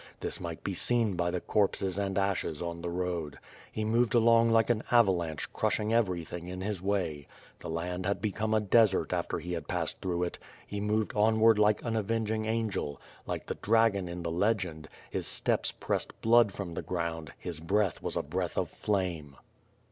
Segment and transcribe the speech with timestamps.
[0.19, 3.37] This might be seen by the corpses and ashes on the road.
[3.71, 7.27] He moved along like an avalanche crushing everything in his way.
[7.59, 11.59] The land had become a desert after he had passexl through it; he moved onward
[11.59, 16.73] like an avenging angel; like the dragon in the legend, his steps pressed blood from
[16.73, 19.35] the ground; his breath was a breath of flame.